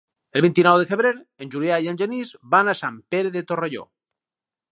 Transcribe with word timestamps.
El 0.39 0.43
vint-i-nou 0.43 0.77
de 0.81 0.87
febrer 0.91 1.11
en 1.45 1.51
Julià 1.55 1.77
i 1.83 1.91
en 1.93 1.99
Genís 2.03 2.33
van 2.57 2.73
a 2.73 2.77
Sant 2.81 2.99
Pere 3.17 3.35
de 3.37 3.45
Torelló. 3.53 3.87